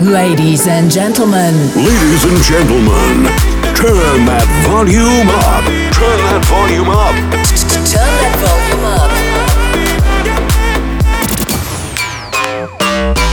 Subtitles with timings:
[0.00, 1.54] Ladies and gentlemen.
[1.74, 3.26] Ladies and gentlemen.
[3.74, 5.64] Turn that volume up.
[5.90, 7.14] Turn that volume up.
[7.66, 9.10] Turn that volume up.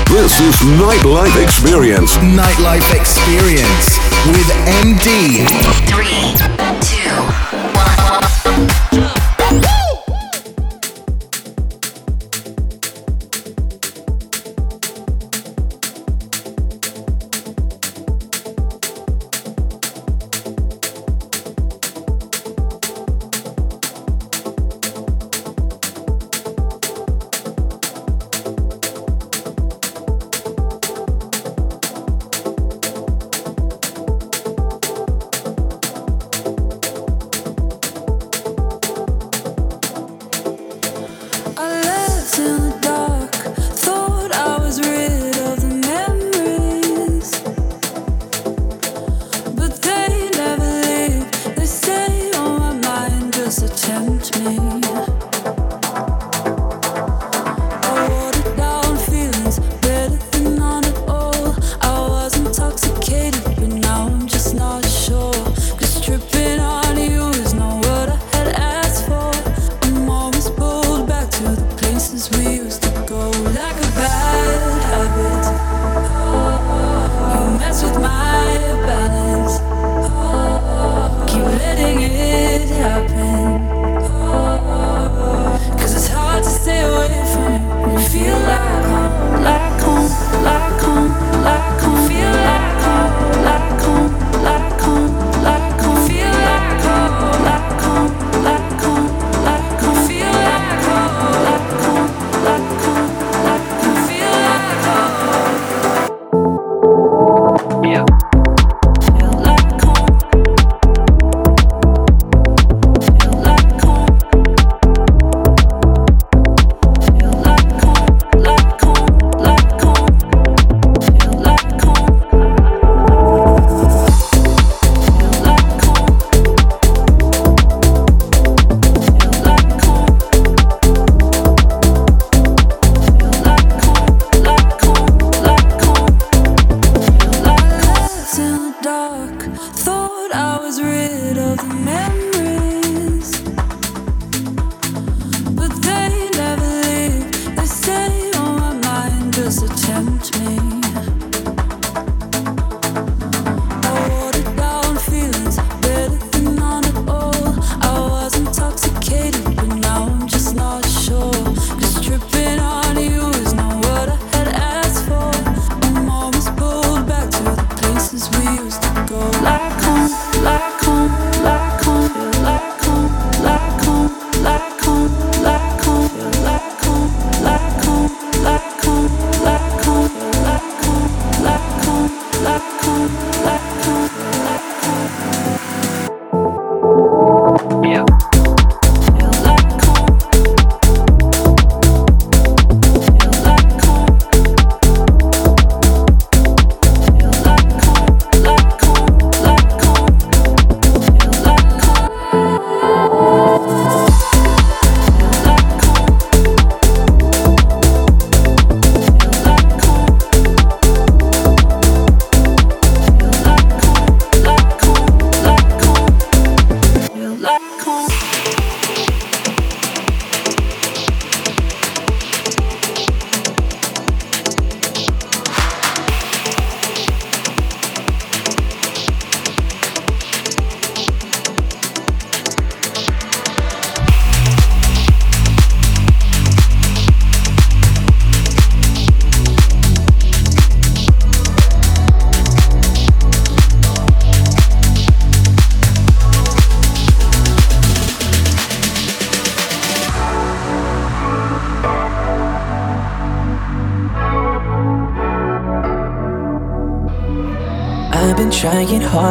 [0.10, 2.18] This is Nightlife Experience.
[2.18, 5.46] Nightlife Experience with MD.
[5.86, 6.34] Three,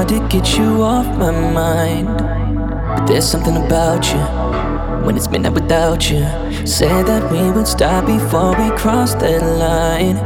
[0.05, 2.07] hard to get you off my mind.
[2.09, 4.21] But there's something about you
[5.05, 6.25] when it's midnight without you.
[6.67, 10.17] Said that we would stop before we crossed that line.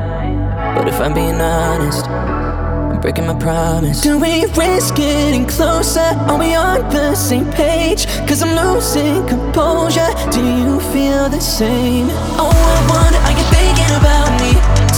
[0.74, 4.00] But if I'm being honest, I'm breaking my promise.
[4.00, 6.10] Do we risk getting closer?
[6.28, 8.06] Are we on the same page?
[8.26, 10.10] Cause I'm losing composure.
[10.30, 12.08] Do you feel the same?
[12.40, 14.50] Oh, I wonder, are you thinking about me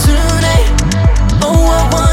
[0.05, 0.69] tonight?
[1.43, 2.11] Oh, I wonder.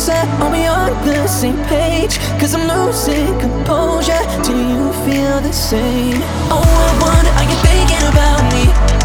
[0.00, 0.26] closer.
[0.42, 2.18] Are we on the same page?
[2.40, 4.22] Cause I'm losing composure.
[4.42, 6.20] Do you feel the same?
[6.50, 8.64] Oh, I wonder, are you thinking about me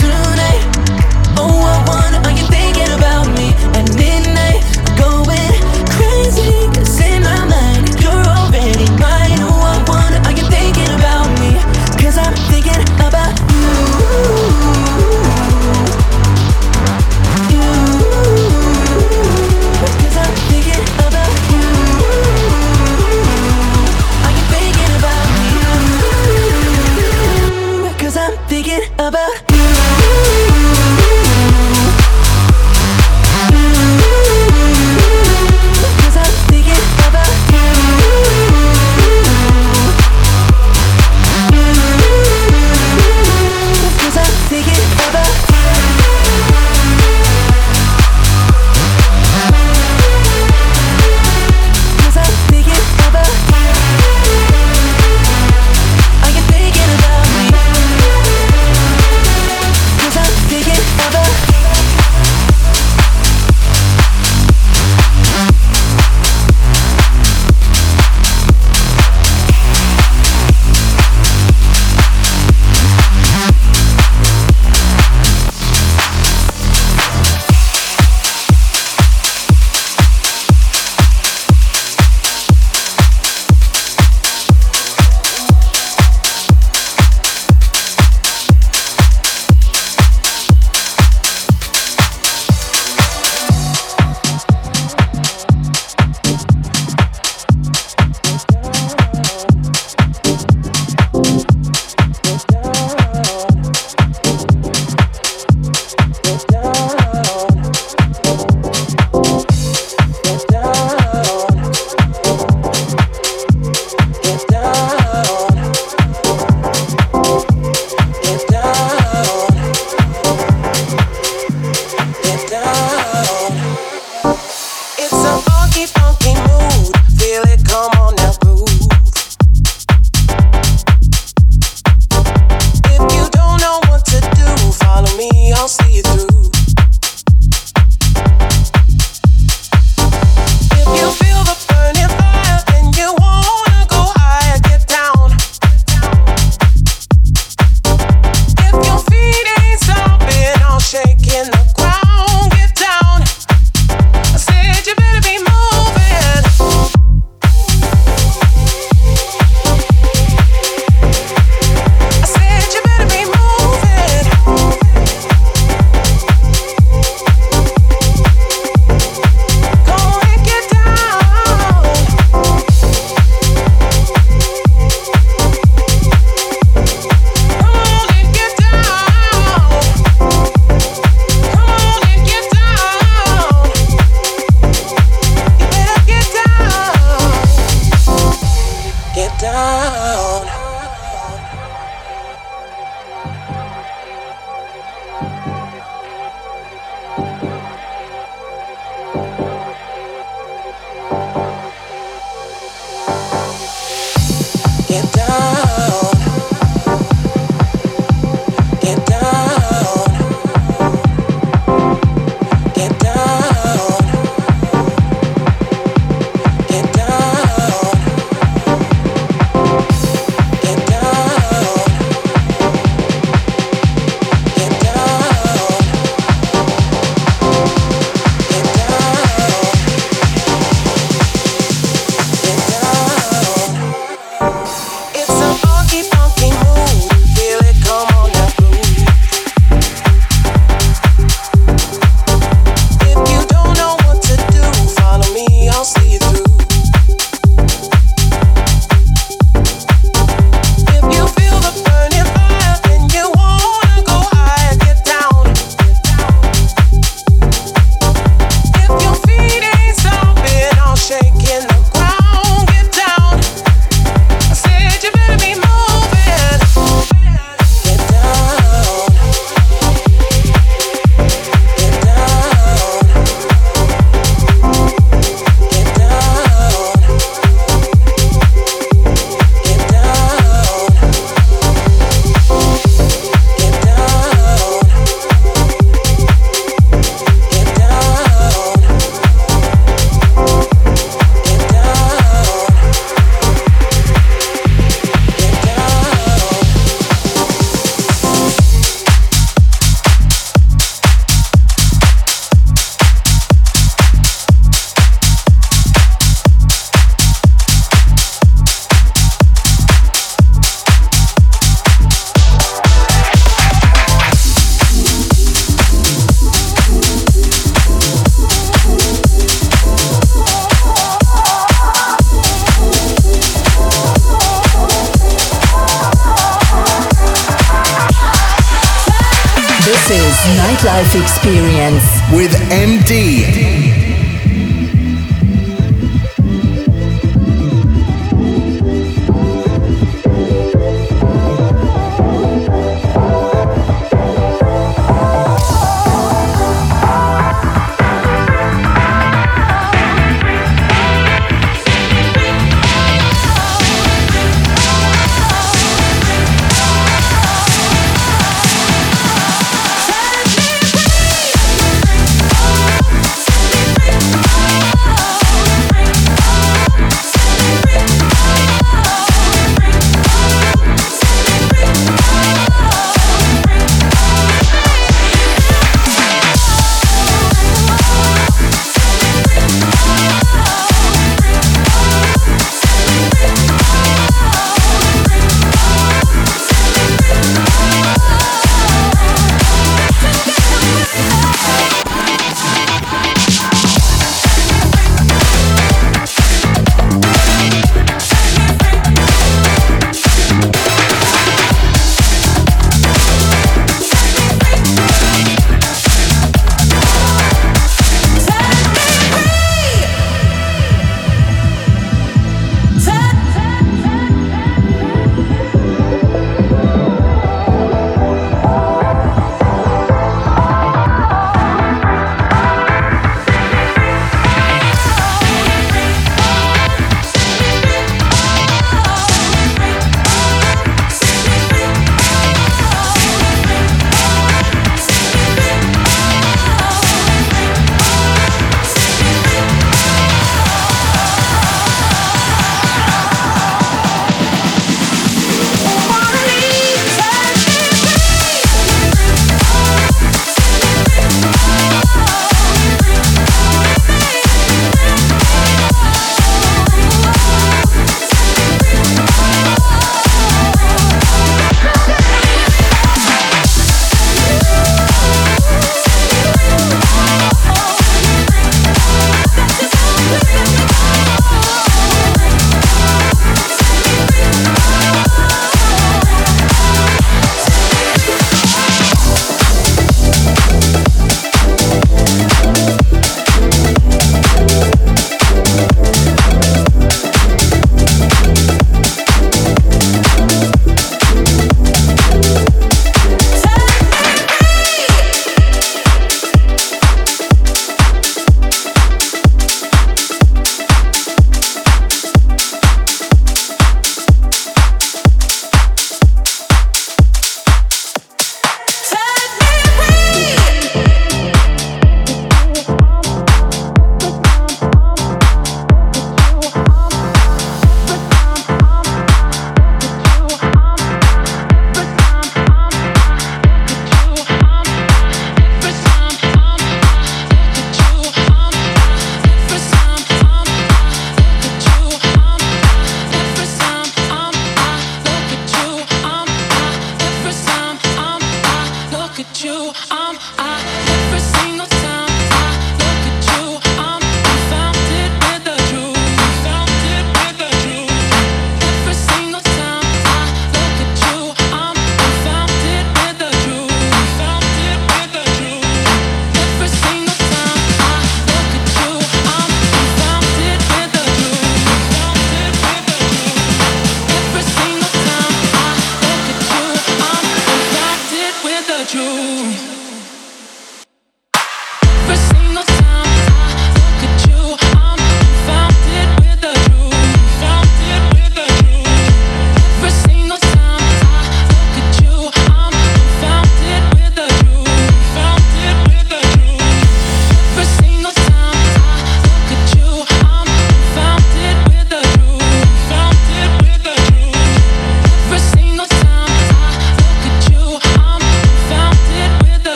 [0.00, 0.62] tonight?
[1.38, 2.45] Oh, I wonder, are you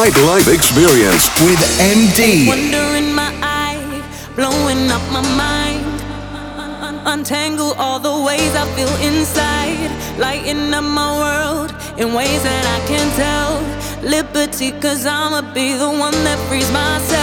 [0.00, 2.48] nightlife experience with MD.
[2.48, 3.76] Wonder in my eye,
[4.34, 5.84] blowing up my mind.
[7.04, 12.78] Untangle all the ways I feel inside, lighting up my world in ways that I
[12.88, 13.50] can tell.
[14.02, 17.19] Liberty, cause I'ma be the one that frees myself.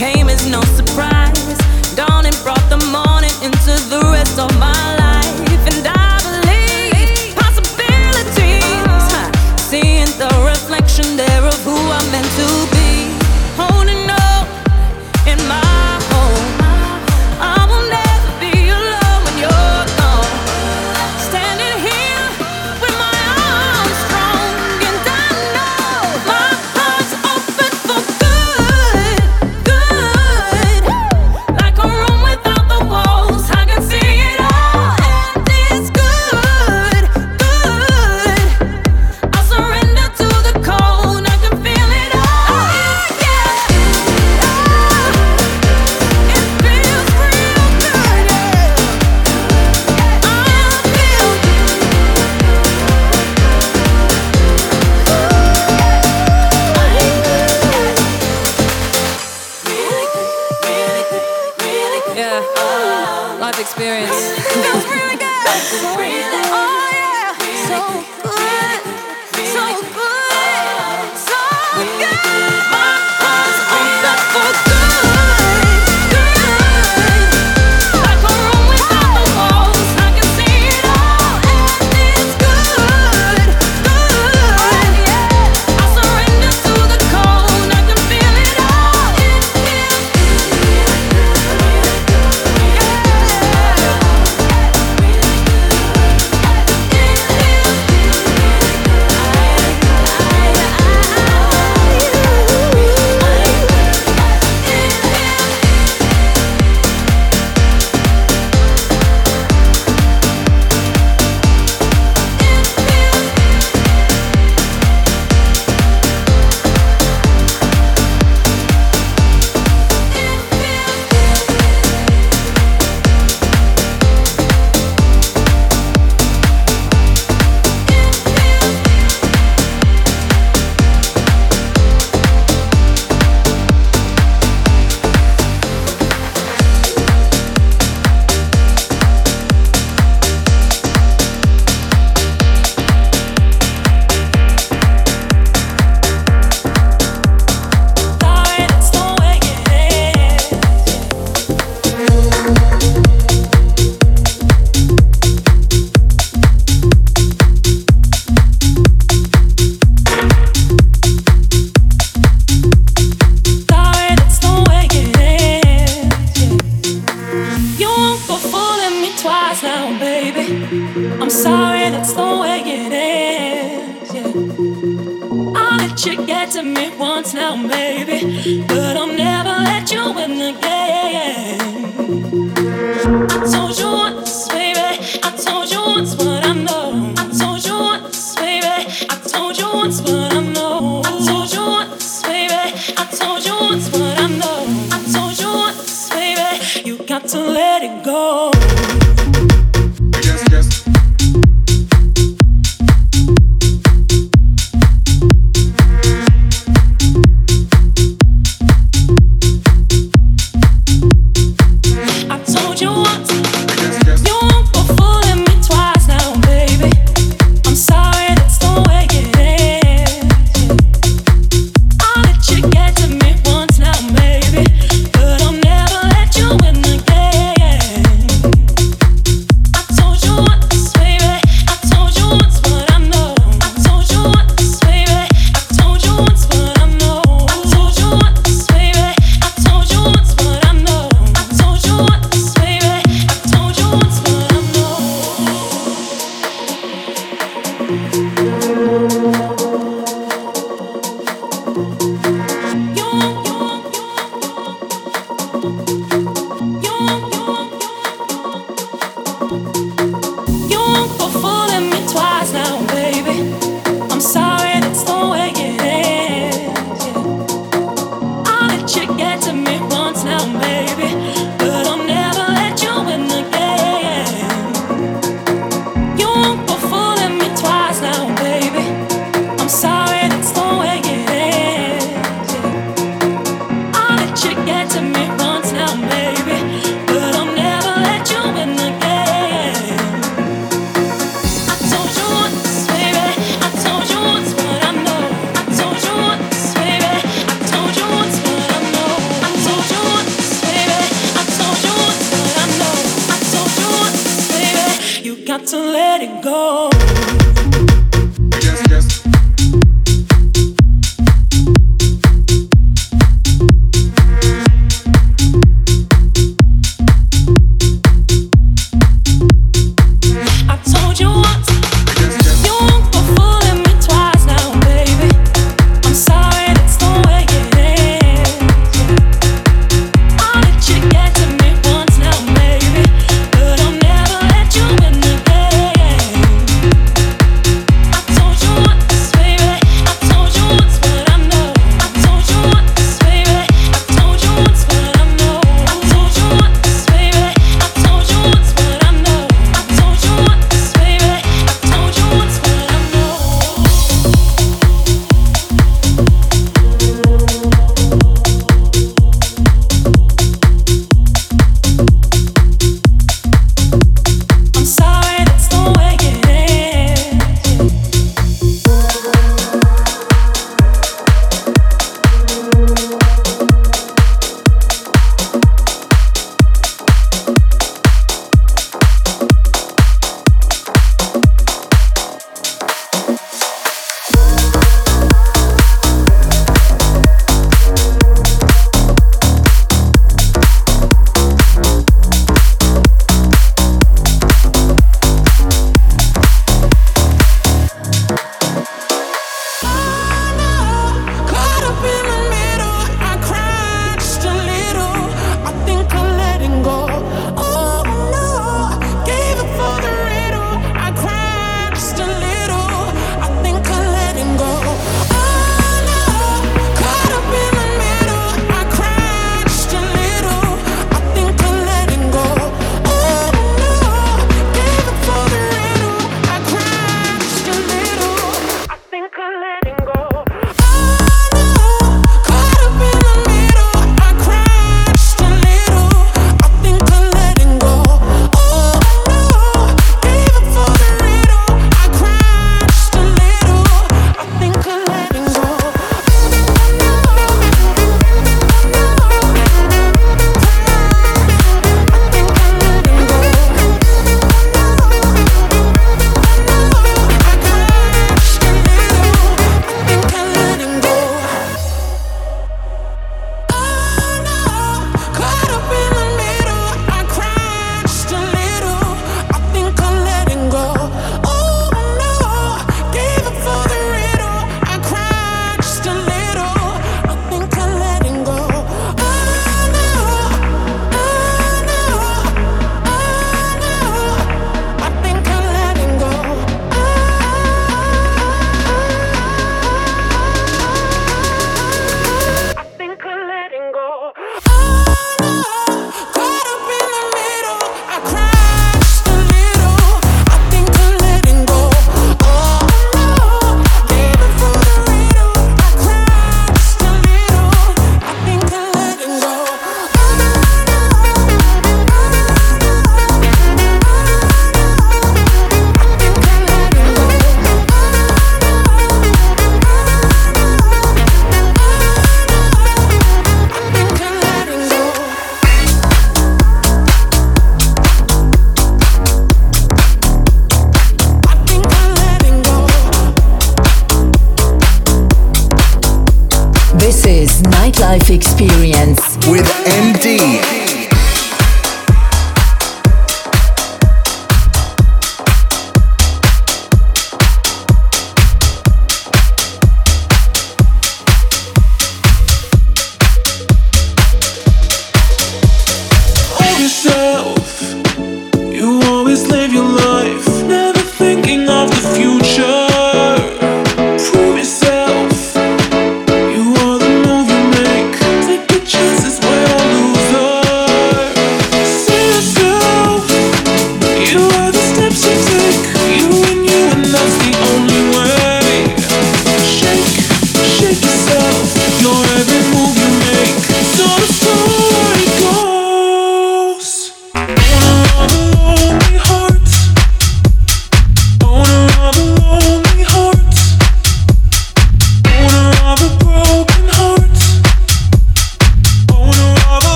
[0.00, 1.58] came as no surprise.
[1.94, 4.99] Dawn and brought the morning into the rest of my life.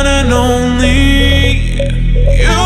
[0.00, 1.76] one and only.
[2.44, 2.62] You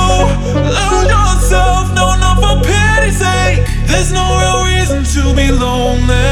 [0.79, 3.59] lose yourself, no, not for pity's sake.
[3.89, 6.24] There's no real reason to be lonely.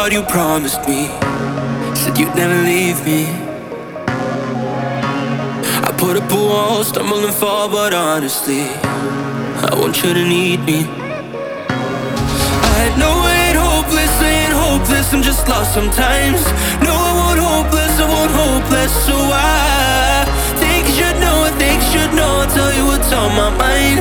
[0.00, 1.08] What you promised me.
[1.94, 3.26] Said you'd never leave me.
[5.88, 10.60] I put up a wall, stumble and fall, but honestly, I want you to need
[10.64, 10.88] me.
[12.80, 16.40] I know I ain't hopeless, ain't hopeless, I'm just lost sometimes.
[16.80, 20.24] No, I won't hopeless, I won't hopeless, so I
[20.56, 22.40] think you should know, I think you should know.
[22.40, 24.00] I'll tell you what's on my mind,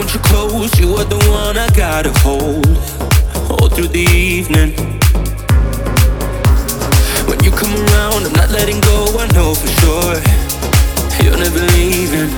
[0.00, 2.64] want you close, you are the one I gotta hold
[3.52, 4.72] all through the evening.
[7.28, 10.16] When you come around, I'm not letting go, I know for sure
[11.20, 12.32] you're never leaving.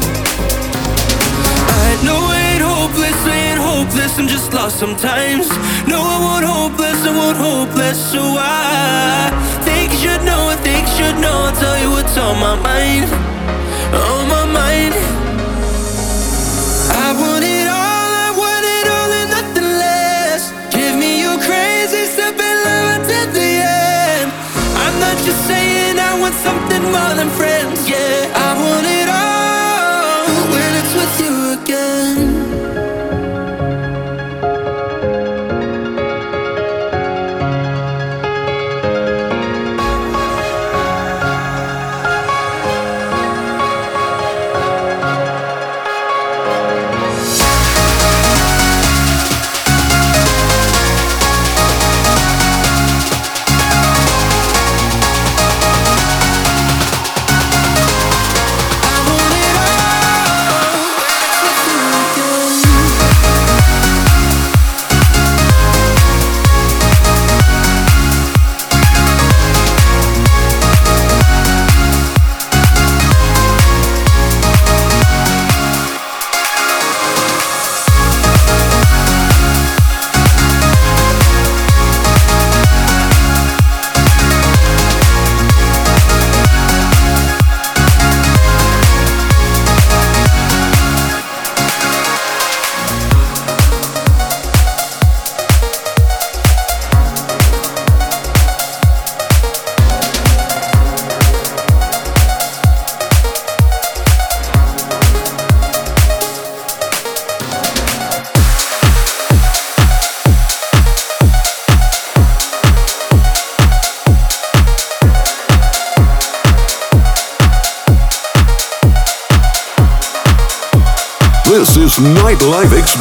[1.87, 5.47] I know it hopeless, ain't hopeless, I'm just lost sometimes.
[5.87, 9.31] No, I won't hopeless, I won't hopeless, so I
[9.63, 12.57] think you should know, I think you should know, I'll tell you what's on my
[12.59, 13.07] mind,
[13.95, 14.95] on my mind.
[16.95, 17.52] I wanted
[28.83, 29.12] nightlife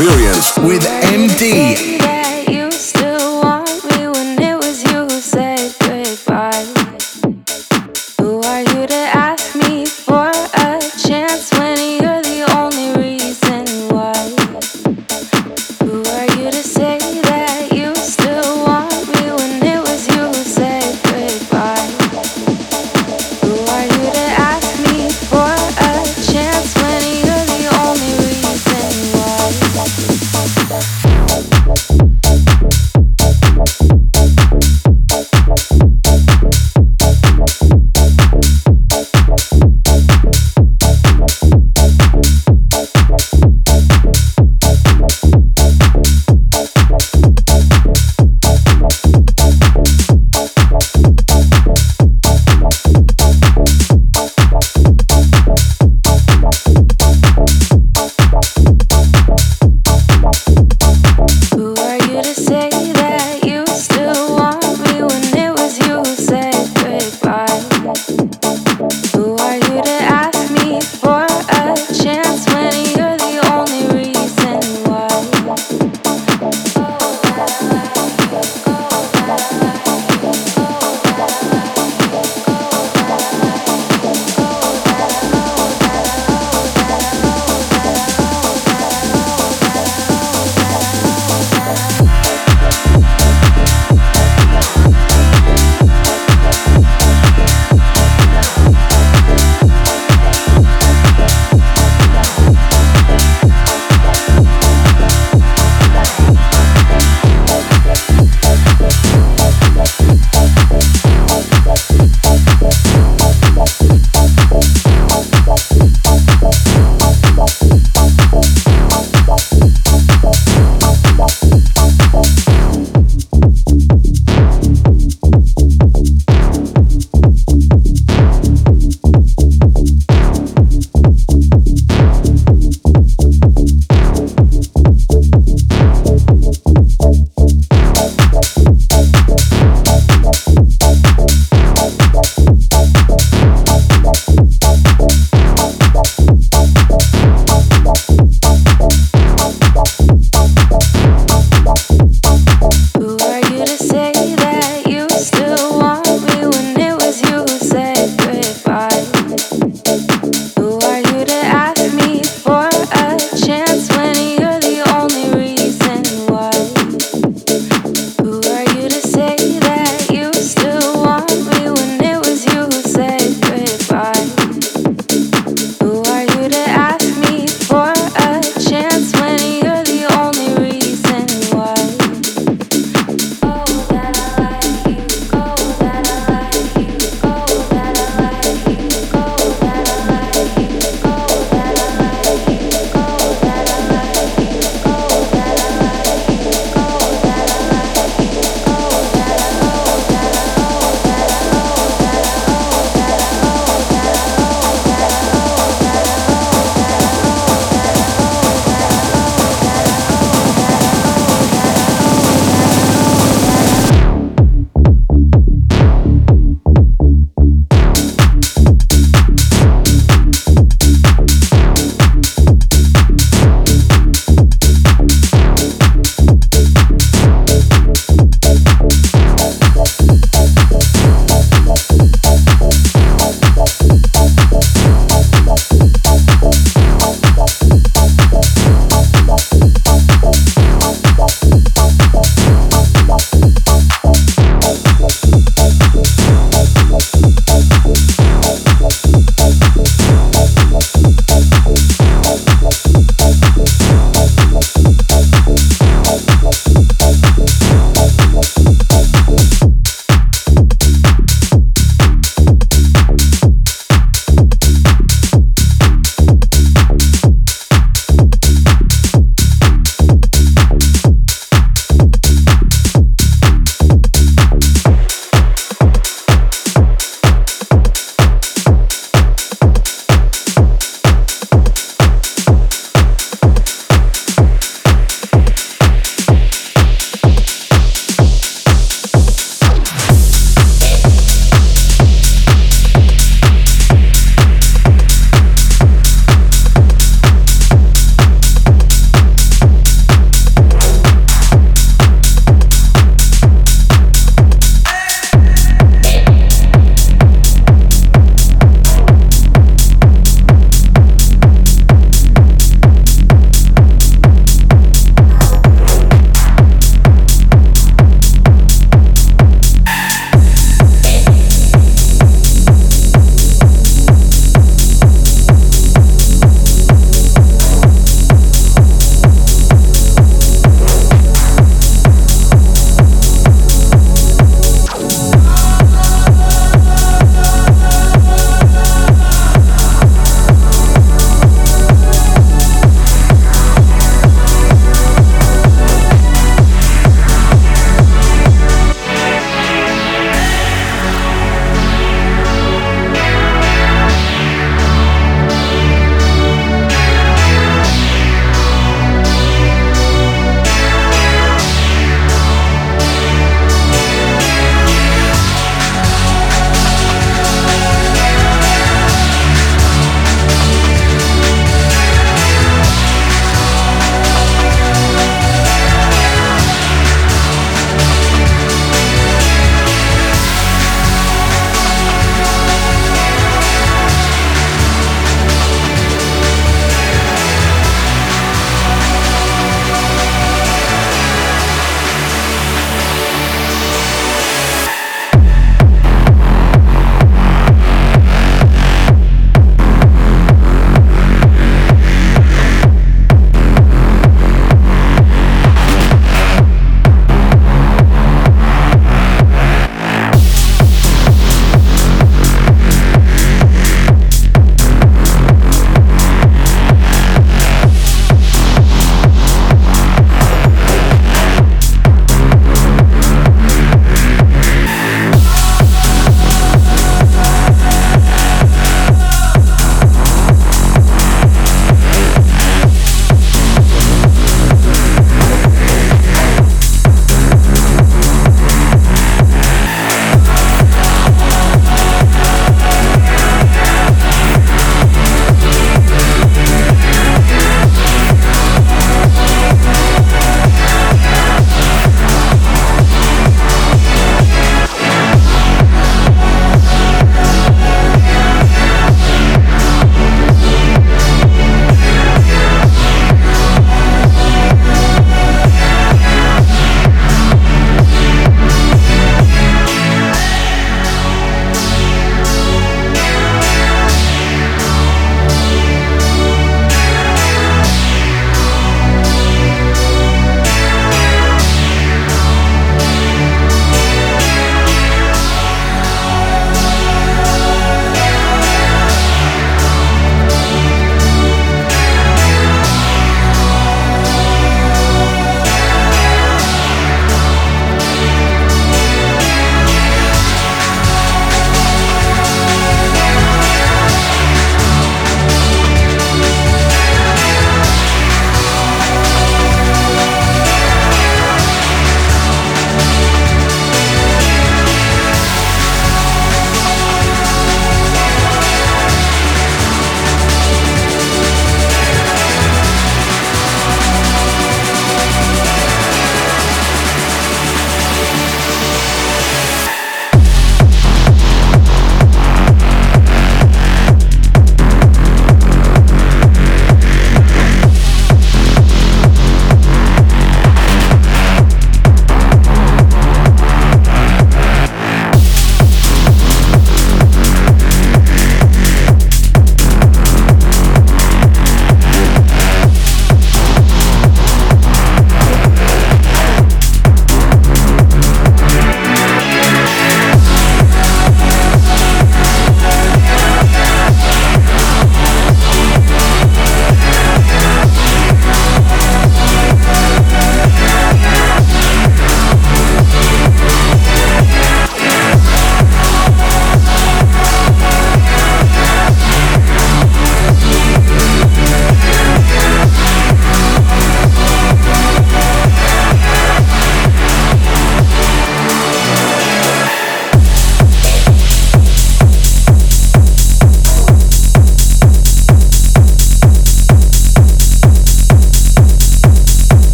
[0.00, 1.89] experience with MD.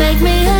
[0.00, 0.59] make me